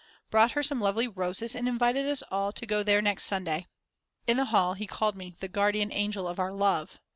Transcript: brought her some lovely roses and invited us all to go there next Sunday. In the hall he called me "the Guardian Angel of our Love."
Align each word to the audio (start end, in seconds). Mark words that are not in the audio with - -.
brought 0.31 0.53
her 0.53 0.63
some 0.63 0.81
lovely 0.81 1.07
roses 1.07 1.53
and 1.53 1.67
invited 1.67 2.07
us 2.07 2.23
all 2.31 2.51
to 2.51 2.65
go 2.65 2.81
there 2.81 3.03
next 3.03 3.25
Sunday. 3.25 3.67
In 4.25 4.35
the 4.37 4.45
hall 4.45 4.73
he 4.73 4.87
called 4.87 5.15
me 5.15 5.35
"the 5.39 5.47
Guardian 5.47 5.91
Angel 5.93 6.27
of 6.27 6.39
our 6.39 6.51
Love." 6.51 6.99